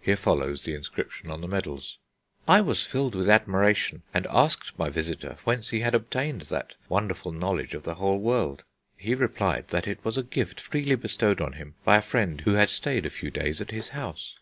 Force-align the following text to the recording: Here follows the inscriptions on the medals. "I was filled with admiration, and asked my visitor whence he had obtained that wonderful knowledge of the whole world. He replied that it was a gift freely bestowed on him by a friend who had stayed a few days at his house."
Here 0.00 0.16
follows 0.16 0.64
the 0.64 0.74
inscriptions 0.74 1.30
on 1.30 1.42
the 1.42 1.46
medals. 1.46 1.98
"I 2.48 2.60
was 2.60 2.82
filled 2.82 3.14
with 3.14 3.28
admiration, 3.30 4.02
and 4.12 4.26
asked 4.28 4.76
my 4.76 4.88
visitor 4.90 5.36
whence 5.44 5.68
he 5.68 5.78
had 5.78 5.94
obtained 5.94 6.40
that 6.50 6.74
wonderful 6.88 7.30
knowledge 7.30 7.74
of 7.74 7.84
the 7.84 7.94
whole 7.94 8.18
world. 8.18 8.64
He 8.96 9.14
replied 9.14 9.68
that 9.68 9.86
it 9.86 10.04
was 10.04 10.18
a 10.18 10.24
gift 10.24 10.58
freely 10.60 10.96
bestowed 10.96 11.40
on 11.40 11.52
him 11.52 11.76
by 11.84 11.98
a 11.98 12.02
friend 12.02 12.40
who 12.40 12.54
had 12.54 12.68
stayed 12.68 13.06
a 13.06 13.10
few 13.10 13.30
days 13.30 13.60
at 13.60 13.70
his 13.70 13.90
house." 13.90 14.34